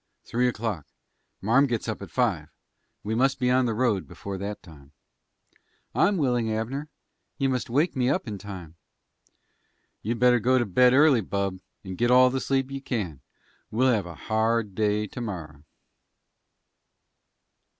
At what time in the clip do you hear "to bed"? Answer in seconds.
10.57-10.93